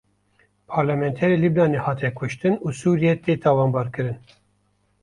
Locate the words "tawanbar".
3.43-3.87